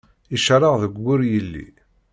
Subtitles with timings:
[0.35, 1.67] Iceṛṛeɛ deg wur yelli.